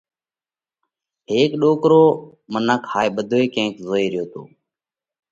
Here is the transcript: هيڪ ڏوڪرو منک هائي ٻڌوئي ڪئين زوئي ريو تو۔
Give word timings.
هيڪ 1.29 1.51
ڏوڪرو 1.61 2.03
منک 2.53 2.81
هائي 2.91 3.09
ٻڌوئي 3.15 3.45
ڪئين 3.53 3.69
زوئي 3.85 4.05
ريو 4.13 4.25
تو۔ 4.31 4.41